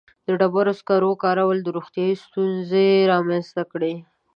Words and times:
•د 0.27 0.29
ډبرو 0.39 0.73
سکرو 0.79 1.19
کارولو 1.23 1.73
روغتیایي 1.77 2.15
ستونزې 2.25 2.87
رامنځته 3.11 3.63
کړې. 3.71 3.93